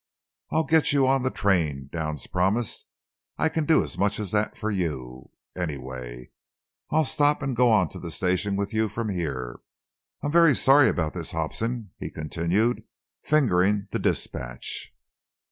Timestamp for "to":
7.89-7.99